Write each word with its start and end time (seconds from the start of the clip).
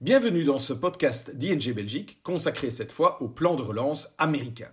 Bienvenue 0.00 0.44
dans 0.44 0.60
ce 0.60 0.72
podcast 0.72 1.34
d'ING 1.34 1.74
Belgique, 1.74 2.20
consacré 2.22 2.70
cette 2.70 2.92
fois 2.92 3.20
au 3.20 3.26
plan 3.26 3.56
de 3.56 3.62
relance 3.62 4.14
américain. 4.16 4.68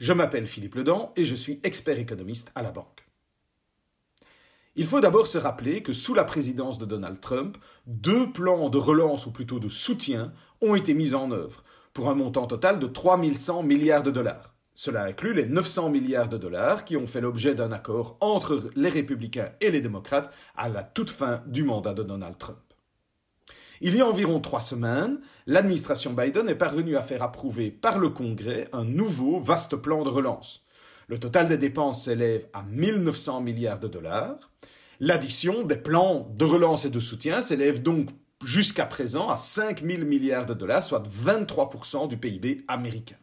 Je 0.00 0.12
m'appelle 0.12 0.48
Philippe 0.48 0.74
Ledan 0.74 1.12
et 1.14 1.24
je 1.24 1.36
suis 1.36 1.60
expert 1.62 1.96
économiste 2.00 2.50
à 2.56 2.62
la 2.62 2.72
banque. 2.72 3.06
Il 4.74 4.86
faut 4.86 5.00
d'abord 5.00 5.28
se 5.28 5.38
rappeler 5.38 5.84
que 5.84 5.92
sous 5.92 6.12
la 6.12 6.24
présidence 6.24 6.78
de 6.78 6.86
Donald 6.86 7.20
Trump, 7.20 7.56
deux 7.86 8.32
plans 8.32 8.68
de 8.68 8.76
relance 8.76 9.26
ou 9.26 9.30
plutôt 9.30 9.60
de 9.60 9.68
soutien 9.68 10.32
ont 10.60 10.74
été 10.74 10.92
mis 10.92 11.14
en 11.14 11.30
œuvre, 11.30 11.62
pour 11.92 12.10
un 12.10 12.16
montant 12.16 12.48
total 12.48 12.80
de 12.80 12.88
3100 12.88 13.62
milliards 13.62 14.02
de 14.02 14.10
dollars. 14.10 14.56
Cela 14.74 15.04
inclut 15.04 15.34
les 15.34 15.46
900 15.46 15.90
milliards 15.90 16.28
de 16.28 16.36
dollars 16.36 16.84
qui 16.84 16.96
ont 16.96 17.06
fait 17.06 17.20
l'objet 17.20 17.54
d'un 17.54 17.70
accord 17.70 18.16
entre 18.20 18.64
les 18.74 18.88
républicains 18.88 19.52
et 19.60 19.70
les 19.70 19.80
démocrates 19.80 20.34
à 20.56 20.68
la 20.68 20.82
toute 20.82 21.10
fin 21.10 21.44
du 21.46 21.62
mandat 21.62 21.94
de 21.94 22.02
Donald 22.02 22.38
Trump. 22.38 22.58
Il 23.80 23.96
y 23.96 24.00
a 24.00 24.06
environ 24.06 24.40
trois 24.40 24.60
semaines, 24.60 25.18
l'administration 25.46 26.12
Biden 26.12 26.48
est 26.48 26.54
parvenue 26.54 26.96
à 26.96 27.02
faire 27.02 27.22
approuver 27.22 27.70
par 27.70 27.98
le 27.98 28.10
Congrès 28.10 28.68
un 28.72 28.84
nouveau 28.84 29.40
vaste 29.40 29.76
plan 29.76 30.02
de 30.02 30.08
relance. 30.08 30.64
Le 31.08 31.18
total 31.18 31.48
des 31.48 31.58
dépenses 31.58 32.04
s'élève 32.04 32.46
à 32.52 32.62
1900 32.62 33.40
milliards 33.40 33.80
de 33.80 33.88
dollars. 33.88 34.36
L'addition 35.00 35.64
des 35.64 35.76
plans 35.76 36.30
de 36.34 36.44
relance 36.44 36.84
et 36.84 36.90
de 36.90 37.00
soutien 37.00 37.42
s'élève 37.42 37.82
donc 37.82 38.10
jusqu'à 38.44 38.86
présent 38.86 39.28
à 39.28 39.36
5 39.36 39.82
000 39.82 40.04
milliards 40.04 40.46
de 40.46 40.54
dollars, 40.54 40.82
soit 40.82 41.02
23% 41.06 42.08
du 42.08 42.16
PIB 42.16 42.62
américain. 42.68 43.16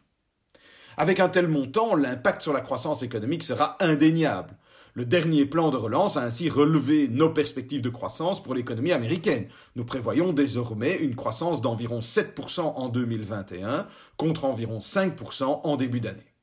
Avec 0.96 1.20
un 1.20 1.28
tel 1.28 1.48
montant, 1.48 1.94
l'impact 1.94 2.42
sur 2.42 2.52
la 2.52 2.60
croissance 2.60 3.02
économique 3.02 3.42
sera 3.42 3.76
indéniable. 3.80 4.54
Le 4.94 5.06
dernier 5.06 5.46
plan 5.46 5.70
de 5.70 5.78
relance 5.78 6.18
a 6.18 6.22
ainsi 6.22 6.50
relevé 6.50 7.08
nos 7.08 7.30
perspectives 7.30 7.80
de 7.80 7.88
croissance 7.88 8.42
pour 8.42 8.54
l'économie 8.54 8.92
américaine. 8.92 9.48
Nous 9.74 9.86
prévoyons 9.86 10.34
désormais 10.34 10.96
une 10.96 11.14
croissance 11.14 11.62
d'environ 11.62 12.00
7% 12.00 12.60
en 12.60 12.90
2021 12.90 13.86
contre 14.18 14.44
environ 14.44 14.80
5% 14.80 15.60
en 15.64 15.76
début 15.78 16.00
d'année. 16.00 16.34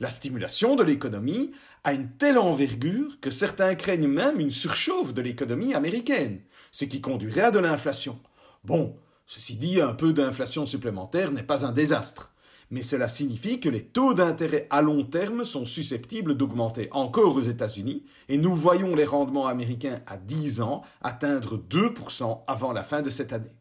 La 0.00 0.08
stimulation 0.08 0.74
de 0.74 0.82
l'économie 0.82 1.52
a 1.84 1.92
une 1.92 2.10
telle 2.10 2.38
envergure 2.38 3.20
que 3.20 3.30
certains 3.30 3.76
craignent 3.76 4.08
même 4.08 4.40
une 4.40 4.50
surchauffe 4.50 5.14
de 5.14 5.22
l'économie 5.22 5.74
américaine, 5.74 6.40
ce 6.72 6.86
qui 6.86 7.00
conduirait 7.00 7.42
à 7.42 7.50
de 7.52 7.60
l'inflation. 7.60 8.18
Bon, 8.64 8.96
ceci 9.26 9.56
dit, 9.56 9.80
un 9.80 9.92
peu 9.92 10.12
d'inflation 10.12 10.66
supplémentaire 10.66 11.30
n'est 11.30 11.44
pas 11.44 11.64
un 11.64 11.72
désastre 11.72 12.32
mais 12.70 12.82
cela 12.82 13.08
signifie 13.08 13.60
que 13.60 13.68
les 13.68 13.84
taux 13.84 14.14
d'intérêt 14.14 14.66
à 14.70 14.80
long 14.80 15.04
terme 15.04 15.44
sont 15.44 15.66
susceptibles 15.66 16.36
d'augmenter 16.36 16.88
encore 16.92 17.34
aux 17.34 17.40
États-Unis, 17.40 18.04
et 18.28 18.38
nous 18.38 18.54
voyons 18.54 18.94
les 18.94 19.04
rendements 19.04 19.46
américains 19.46 20.00
à 20.06 20.16
10 20.16 20.60
ans 20.60 20.82
atteindre 21.02 21.56
2% 21.56 22.42
avant 22.46 22.72
la 22.72 22.82
fin 22.82 23.02
de 23.02 23.10
cette 23.10 23.32
année. 23.32 23.52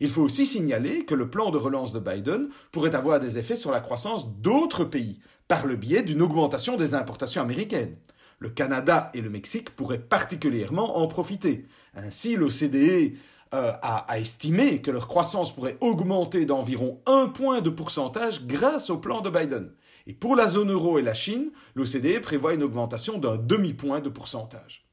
Il 0.00 0.10
faut 0.10 0.22
aussi 0.22 0.46
signaler 0.46 1.04
que 1.04 1.14
le 1.14 1.30
plan 1.30 1.50
de 1.50 1.58
relance 1.58 1.92
de 1.92 2.00
Biden 2.00 2.48
pourrait 2.72 2.96
avoir 2.96 3.20
des 3.20 3.38
effets 3.38 3.56
sur 3.56 3.70
la 3.70 3.80
croissance 3.80 4.28
d'autres 4.40 4.84
pays, 4.84 5.20
par 5.46 5.66
le 5.66 5.76
biais 5.76 6.02
d'une 6.02 6.22
augmentation 6.22 6.76
des 6.76 6.94
importations 6.94 7.42
américaines. 7.42 7.96
Le 8.40 8.50
Canada 8.50 9.10
et 9.14 9.20
le 9.20 9.30
Mexique 9.30 9.70
pourraient 9.70 9.98
particulièrement 9.98 10.98
en 10.98 11.06
profiter. 11.06 11.66
Ainsi, 11.94 12.34
l'OCDE 12.34 13.14
euh, 13.54 13.72
a, 13.82 14.18
estimé 14.18 14.82
que 14.82 14.90
leur 14.90 15.06
croissance 15.06 15.54
pourrait 15.54 15.76
augmenter 15.80 16.44
d'environ 16.44 17.00
un 17.06 17.28
point 17.28 17.60
de 17.60 17.70
pourcentage 17.70 18.46
grâce 18.46 18.90
au 18.90 18.98
plan 18.98 19.20
de 19.20 19.30
Biden. 19.30 19.70
Et 20.08 20.12
pour 20.12 20.34
la 20.34 20.48
zone 20.48 20.72
euro 20.72 20.98
et 20.98 21.02
la 21.02 21.14
Chine, 21.14 21.52
l'OCDE 21.76 22.20
prévoit 22.20 22.54
une 22.54 22.64
augmentation 22.64 23.16
d'un 23.16 23.36
demi-point 23.36 24.00
de 24.00 24.08
pourcentage. 24.08 24.88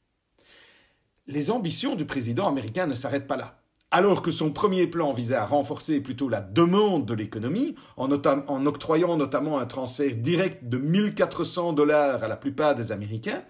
Les 1.26 1.50
ambitions 1.50 1.96
du 1.96 2.06
président 2.06 2.48
américain 2.48 2.86
ne 2.86 2.94
s'arrêtent 2.94 3.26
pas 3.26 3.36
là. 3.36 3.62
Alors 3.90 4.22
que 4.22 4.30
son 4.30 4.52
premier 4.52 4.86
plan 4.86 5.12
visait 5.12 5.36
à 5.36 5.46
renforcer 5.46 6.00
plutôt 6.00 6.30
la 6.30 6.42
demande 6.42 7.08
de 7.08 7.16
l'économie, 7.16 7.74
en, 7.98 8.12
en, 8.12 8.66
octroyant 8.68 9.18
notamment 9.18 9.58
un 9.58 9.66
transfert 9.66 10.16
direct 10.18 10.70
de 10.70 10.78
1400 10.78 11.74
dollars 11.74 12.24
à 12.24 12.28
la 12.28 12.38
plupart 12.38 12.76
des 12.76 12.92
Américains, 12.92 13.44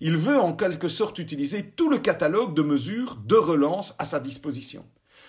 il 0.00 0.16
veut 0.16 0.38
en 0.38 0.52
quelque 0.52 0.88
sorte 0.88 1.18
utiliser 1.18 1.62
tout 1.62 1.88
le 1.88 1.98
catalogue 1.98 2.54
de 2.54 2.62
mesures 2.62 3.16
de 3.24 3.36
relance 3.36 3.94
à 3.98 4.04
sa 4.04 4.20
disposition. 4.20 4.84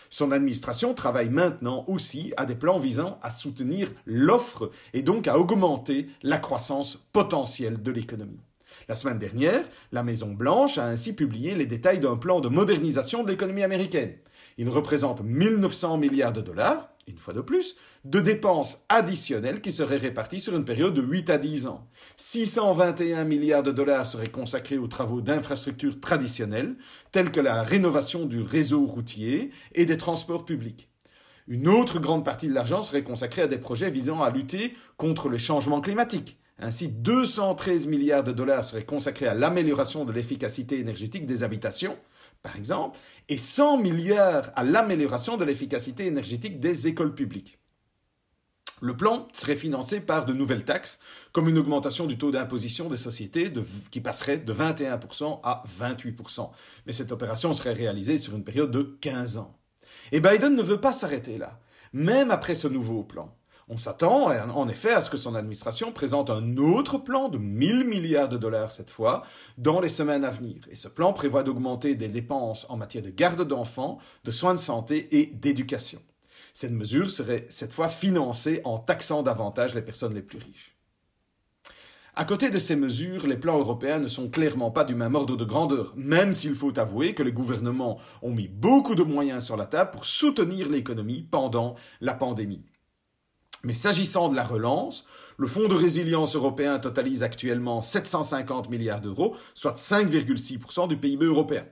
Son 0.09 0.31
administration 0.31 0.93
travaille 0.93 1.29
maintenant 1.29 1.83
aussi 1.87 2.33
à 2.37 2.45
des 2.45 2.55
plans 2.55 2.77
visant 2.77 3.19
à 3.21 3.29
soutenir 3.29 3.91
l'offre 4.05 4.71
et 4.93 5.01
donc 5.01 5.27
à 5.27 5.37
augmenter 5.37 6.07
la 6.23 6.37
croissance 6.37 7.07
potentielle 7.11 7.81
de 7.81 7.91
l'économie. 7.91 8.39
La 8.87 8.95
semaine 8.95 9.17
dernière, 9.17 9.65
la 9.91 10.03
Maison 10.03 10.31
Blanche 10.31 10.77
a 10.77 10.85
ainsi 10.85 11.13
publié 11.13 11.55
les 11.55 11.65
détails 11.65 11.99
d'un 11.99 12.15
plan 12.15 12.39
de 12.39 12.47
modernisation 12.47 13.23
de 13.23 13.31
l'économie 13.31 13.63
américaine. 13.63 14.13
Il 14.57 14.69
représente 14.69 15.21
1900 15.21 15.97
milliards 15.97 16.33
de 16.33 16.41
dollars, 16.41 16.89
une 17.07 17.17
fois 17.17 17.33
de 17.33 17.41
plus, 17.41 17.77
de 18.03 18.19
dépenses 18.19 18.83
additionnelles 18.89 19.61
qui 19.61 19.71
seraient 19.71 19.97
réparties 19.97 20.41
sur 20.41 20.55
une 20.55 20.65
période 20.65 20.93
de 20.93 21.01
8 21.01 21.29
à 21.29 21.37
10 21.37 21.67
ans. 21.67 21.87
621 22.17 23.23
milliards 23.23 23.63
de 23.63 23.71
dollars 23.71 24.05
seraient 24.05 24.29
consacrés 24.29 24.77
aux 24.77 24.87
travaux 24.87 25.21
d'infrastructures 25.21 25.99
traditionnelles, 25.99 26.75
tels 27.11 27.31
que 27.31 27.39
la 27.39 27.63
rénovation 27.63 28.25
du 28.25 28.41
réseau 28.41 28.85
routier 28.85 29.51
et 29.73 29.85
des 29.85 29.97
transports 29.97 30.45
publics. 30.45 30.89
Une 31.47 31.69
autre 31.69 31.99
grande 31.99 32.25
partie 32.25 32.49
de 32.49 32.53
l'argent 32.53 32.81
serait 32.81 33.03
consacrée 33.03 33.43
à 33.43 33.47
des 33.47 33.57
projets 33.57 33.89
visant 33.89 34.21
à 34.21 34.29
lutter 34.29 34.75
contre 34.97 35.29
le 35.29 35.37
changement 35.37 35.79
climatique. 35.79 36.37
Ainsi, 36.59 36.89
213 36.89 37.87
milliards 37.87 38.23
de 38.23 38.31
dollars 38.31 38.65
seraient 38.65 38.83
consacrés 38.83 39.27
à 39.27 39.33
l'amélioration 39.33 40.03
de 40.03 40.11
l'efficacité 40.11 40.79
énergétique 40.79 41.25
des 41.25 41.43
habitations, 41.43 41.95
par 42.47 42.55
exemple, 42.55 42.97
et 43.27 43.37
100 43.37 43.79
milliards 43.79 44.51
à 44.55 44.63
l'amélioration 44.63 45.35
de 45.35 45.43
l'efficacité 45.43 46.05
énergétique 46.05 46.61
des 46.61 46.87
écoles 46.87 47.13
publiques. 47.13 47.59
Le 48.79 48.95
plan 48.95 49.27
serait 49.33 49.57
financé 49.57 49.99
par 49.99 50.25
de 50.25 50.31
nouvelles 50.31 50.63
taxes, 50.63 50.97
comme 51.33 51.49
une 51.49 51.57
augmentation 51.57 52.05
du 52.05 52.17
taux 52.17 52.31
d'imposition 52.31 52.87
des 52.87 52.95
sociétés 52.95 53.51
qui 53.91 53.99
passerait 53.99 54.37
de 54.37 54.53
21% 54.53 55.41
à 55.43 55.61
28%. 55.67 56.49
Mais 56.85 56.93
cette 56.93 57.11
opération 57.11 57.51
serait 57.51 57.73
réalisée 57.73 58.17
sur 58.17 58.33
une 58.33 58.45
période 58.45 58.71
de 58.71 58.97
15 59.01 59.39
ans. 59.39 59.59
Et 60.13 60.21
Biden 60.21 60.55
ne 60.55 60.63
veut 60.63 60.79
pas 60.79 60.93
s'arrêter 60.93 61.37
là, 61.37 61.59
même 61.91 62.31
après 62.31 62.55
ce 62.55 62.69
nouveau 62.69 63.03
plan. 63.03 63.35
On 63.69 63.77
s'attend 63.77 64.31
en 64.31 64.69
effet 64.69 64.93
à 64.93 65.01
ce 65.01 65.09
que 65.09 65.17
son 65.17 65.35
administration 65.35 65.91
présente 65.91 66.29
un 66.29 66.55
autre 66.55 66.97
plan 66.97 67.27
de 67.27 67.37
1000 67.37 67.83
milliards 67.83 68.29
de 68.29 68.37
dollars 68.37 68.71
cette 68.71 68.89
fois 68.89 69.23
dans 69.57 69.81
les 69.81 69.89
semaines 69.89 70.23
à 70.23 70.31
venir. 70.31 70.61
Et 70.71 70.75
ce 70.75 70.87
plan 70.87 71.11
prévoit 71.11 71.43
d'augmenter 71.43 71.95
des 71.95 72.07
dépenses 72.07 72.65
en 72.69 72.77
matière 72.77 73.03
de 73.03 73.09
garde 73.09 73.45
d'enfants, 73.45 73.97
de 74.23 74.31
soins 74.31 74.53
de 74.53 74.59
santé 74.59 75.19
et 75.19 75.25
d'éducation. 75.25 76.01
Cette 76.53 76.71
mesure 76.71 77.11
serait 77.11 77.45
cette 77.49 77.73
fois 77.73 77.89
financée 77.89 78.61
en 78.63 78.79
taxant 78.79 79.21
davantage 79.21 79.75
les 79.75 79.81
personnes 79.81 80.15
les 80.15 80.21
plus 80.21 80.39
riches. 80.39 80.77
À 82.15 82.23
côté 82.23 82.49
de 82.49 82.59
ces 82.59 82.77
mesures, 82.77 83.27
les 83.27 83.37
plans 83.37 83.59
européens 83.59 83.99
ne 83.99 84.07
sont 84.07 84.29
clairement 84.29 84.71
pas 84.71 84.85
du 84.85 84.95
même 84.95 85.13
ordre 85.13 85.35
de 85.35 85.45
grandeur, 85.45 85.93
même 85.97 86.31
s'il 86.31 86.55
faut 86.55 86.79
avouer 86.79 87.13
que 87.13 87.21
les 87.21 87.33
gouvernements 87.33 87.99
ont 88.21 88.31
mis 88.31 88.47
beaucoup 88.47 88.95
de 88.95 89.03
moyens 89.03 89.43
sur 89.43 89.57
la 89.57 89.65
table 89.65 89.91
pour 89.91 90.05
soutenir 90.05 90.69
l'économie 90.69 91.27
pendant 91.29 91.75
la 91.99 92.13
pandémie. 92.13 92.63
Mais 93.63 93.73
s'agissant 93.73 94.29
de 94.29 94.35
la 94.35 94.43
relance, 94.43 95.05
le 95.37 95.47
Fonds 95.47 95.67
de 95.67 95.75
résilience 95.75 96.35
européen 96.35 96.79
totalise 96.79 97.23
actuellement 97.23 97.81
750 97.81 98.69
milliards 98.69 99.01
d'euros, 99.01 99.35
soit 99.53 99.77
5,6% 99.77 100.87
du 100.87 100.97
PIB 100.97 101.25
européen. 101.25 101.65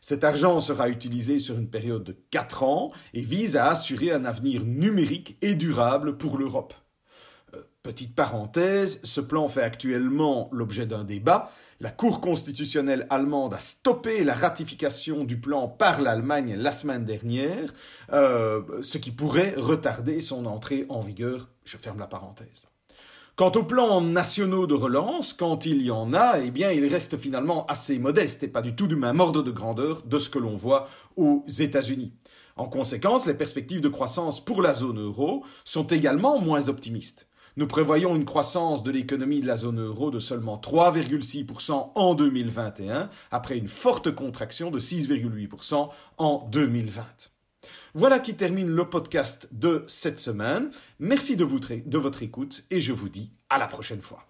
Cet 0.00 0.24
argent 0.24 0.60
sera 0.60 0.88
utilisé 0.88 1.38
sur 1.38 1.58
une 1.58 1.70
période 1.70 2.04
de 2.04 2.16
4 2.30 2.62
ans 2.62 2.92
et 3.14 3.20
vise 3.20 3.56
à 3.56 3.68
assurer 3.68 4.12
un 4.12 4.24
avenir 4.24 4.64
numérique 4.64 5.36
et 5.42 5.54
durable 5.54 6.18
pour 6.18 6.38
l'Europe. 6.38 6.74
Euh, 7.54 7.62
petite 7.82 8.14
parenthèse, 8.14 9.00
ce 9.02 9.20
plan 9.20 9.48
fait 9.48 9.62
actuellement 9.62 10.48
l'objet 10.52 10.86
d'un 10.86 11.04
débat, 11.04 11.50
la 11.80 11.90
Cour 11.90 12.20
constitutionnelle 12.20 13.06
allemande 13.08 13.54
a 13.54 13.58
stoppé 13.58 14.24
la 14.24 14.34
ratification 14.34 15.24
du 15.24 15.38
plan 15.38 15.68
par 15.68 16.00
l'Allemagne 16.00 16.56
la 16.56 16.72
semaine 16.72 17.04
dernière, 17.04 17.72
euh, 18.12 18.62
ce 18.82 18.98
qui 18.98 19.12
pourrait 19.12 19.54
retarder 19.56 20.20
son 20.20 20.46
entrée 20.46 20.86
en 20.88 21.00
vigueur. 21.00 21.48
Je 21.64 21.76
ferme 21.76 22.00
la 22.00 22.08
parenthèse. 22.08 22.66
Quant 23.36 23.52
aux 23.52 23.62
plans 23.62 24.00
nationaux 24.00 24.66
de 24.66 24.74
relance, 24.74 25.32
quand 25.32 25.66
il 25.66 25.80
y 25.82 25.92
en 25.92 26.12
a, 26.12 26.40
eh 26.40 26.50
bien, 26.50 26.72
il 26.72 26.84
reste 26.88 27.16
finalement 27.16 27.64
assez 27.66 28.00
modeste 28.00 28.42
et 28.42 28.48
pas 28.48 28.62
du 28.62 28.74
tout 28.74 28.88
du 28.88 28.96
même 28.96 29.20
ordre 29.20 29.42
de 29.42 29.52
grandeur 29.52 30.02
de 30.02 30.18
ce 30.18 30.28
que 30.28 30.40
l'on 30.40 30.56
voit 30.56 30.88
aux 31.16 31.44
États-Unis. 31.46 32.12
En 32.56 32.66
conséquence, 32.66 33.26
les 33.26 33.34
perspectives 33.34 33.80
de 33.80 33.88
croissance 33.88 34.44
pour 34.44 34.62
la 34.62 34.74
zone 34.74 35.00
euro 35.00 35.44
sont 35.64 35.86
également 35.86 36.40
moins 36.40 36.68
optimistes. 36.68 37.28
Nous 37.58 37.66
prévoyons 37.66 38.14
une 38.14 38.24
croissance 38.24 38.84
de 38.84 38.92
l'économie 38.92 39.40
de 39.40 39.48
la 39.48 39.56
zone 39.56 39.80
euro 39.80 40.12
de 40.12 40.20
seulement 40.20 40.58
3,6% 40.58 41.90
en 41.92 42.14
2021, 42.14 43.08
après 43.32 43.58
une 43.58 43.66
forte 43.66 44.14
contraction 44.14 44.70
de 44.70 44.78
6,8% 44.78 45.88
en 46.18 46.48
2020. 46.52 47.02
Voilà 47.94 48.20
qui 48.20 48.36
termine 48.36 48.68
le 48.68 48.88
podcast 48.88 49.48
de 49.50 49.82
cette 49.88 50.20
semaine. 50.20 50.70
Merci 51.00 51.34
de 51.34 51.42
votre 51.42 52.22
écoute 52.22 52.62
et 52.70 52.80
je 52.80 52.92
vous 52.92 53.08
dis 53.08 53.32
à 53.50 53.58
la 53.58 53.66
prochaine 53.66 54.02
fois. 54.02 54.24